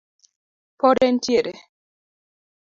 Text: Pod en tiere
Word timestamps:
Pod 0.79 0.97
en 1.09 1.15
tiere 1.23 1.53